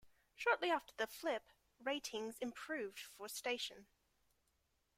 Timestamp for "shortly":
0.35-0.71